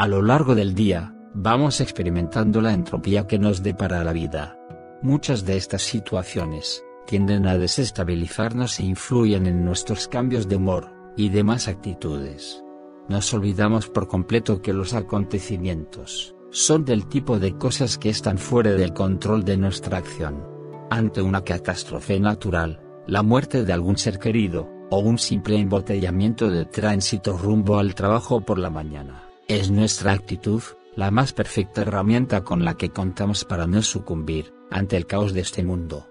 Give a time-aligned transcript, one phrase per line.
[0.00, 4.56] A lo largo del día, vamos experimentando la entropía que nos depara la vida.
[5.02, 11.28] Muchas de estas situaciones, tienden a desestabilizarnos e influyen en nuestros cambios de humor, y
[11.28, 12.64] demás actitudes.
[13.10, 18.70] Nos olvidamos por completo que los acontecimientos, son del tipo de cosas que están fuera
[18.70, 20.42] del control de nuestra acción.
[20.88, 26.64] Ante una catástrofe natural, la muerte de algún ser querido, o un simple embotellamiento de
[26.64, 30.62] tránsito rumbo al trabajo por la mañana, es nuestra actitud,
[30.94, 35.40] la más perfecta herramienta con la que contamos para no sucumbir, ante el caos de
[35.40, 36.06] este mundo.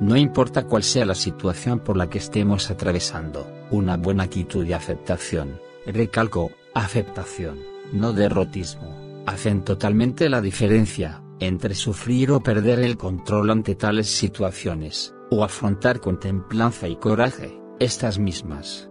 [0.00, 4.76] No importa cuál sea la situación por la que estemos atravesando, una buena actitud de
[4.76, 7.58] aceptación, recalco, aceptación,
[7.92, 15.16] no derrotismo, hacen totalmente la diferencia, entre sufrir o perder el control ante tales situaciones,
[15.32, 18.88] o afrontar con templanza y coraje, estas mismas.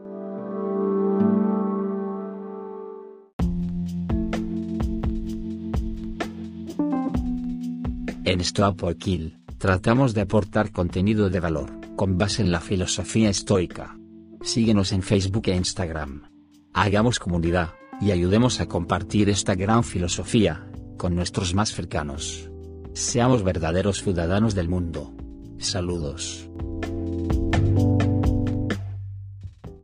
[8.26, 13.30] En Stop or Kill, tratamos de aportar contenido de valor, con base en la filosofía
[13.30, 13.98] estoica.
[14.42, 16.30] Síguenos en Facebook e Instagram.
[16.74, 20.66] Hagamos comunidad, y ayudemos a compartir esta gran filosofía,
[20.98, 22.50] con nuestros más cercanos.
[22.94, 25.14] Seamos verdaderos ciudadanos del mundo.
[25.58, 26.50] Saludos.